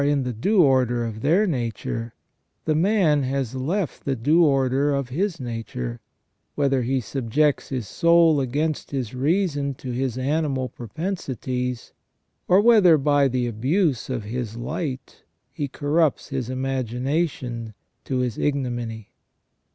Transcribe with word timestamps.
in 0.01 0.23
the 0.23 0.33
due 0.33 0.63
order 0.63 1.05
of 1.05 1.21
their 1.21 1.45
nature, 1.45 2.15
the 2.65 2.73
man 2.73 3.21
has 3.21 3.53
left 3.53 4.03
the 4.03 4.15
due 4.15 4.43
order 4.43 4.91
of 4.95 5.09
his 5.09 5.39
nature, 5.39 5.99
whether 6.55 6.81
he 6.81 6.99
subjects 6.99 7.69
his 7.69 7.87
soul 7.87 8.39
against 8.41 8.89
his 8.89 9.13
reason 9.13 9.75
to 9.75 9.91
his 9.91 10.17
animal 10.17 10.67
propensities, 10.69 11.93
or 12.47 12.59
whether 12.61 12.97
by 12.97 13.27
the 13.27 13.45
abuse 13.45 14.09
of 14.09 14.23
his 14.23 14.57
light 14.57 15.21
he 15.53 15.67
corrupts 15.67 16.29
his 16.29 16.49
imagination 16.49 17.75
to 18.03 18.17
his 18.21 18.39
ignominy. 18.39 19.11